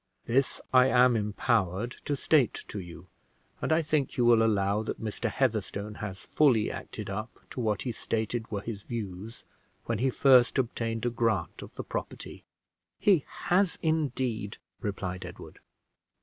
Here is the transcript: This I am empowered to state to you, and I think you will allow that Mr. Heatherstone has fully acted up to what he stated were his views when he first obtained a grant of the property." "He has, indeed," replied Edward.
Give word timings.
This 0.25 0.59
I 0.73 0.87
am 0.87 1.15
empowered 1.15 1.91
to 2.05 2.15
state 2.15 2.65
to 2.69 2.79
you, 2.79 3.05
and 3.61 3.71
I 3.71 3.83
think 3.83 4.17
you 4.17 4.25
will 4.25 4.41
allow 4.41 4.81
that 4.81 4.99
Mr. 4.99 5.29
Heatherstone 5.29 5.93
has 6.01 6.17
fully 6.17 6.71
acted 6.71 7.07
up 7.07 7.37
to 7.51 7.59
what 7.61 7.83
he 7.83 7.91
stated 7.91 8.49
were 8.49 8.61
his 8.61 8.81
views 8.81 9.43
when 9.85 9.99
he 9.99 10.09
first 10.09 10.57
obtained 10.57 11.05
a 11.05 11.11
grant 11.11 11.61
of 11.61 11.75
the 11.75 11.83
property." 11.83 12.43
"He 12.99 13.25
has, 13.49 13.77
indeed," 13.83 14.57
replied 14.81 15.23
Edward. 15.23 15.59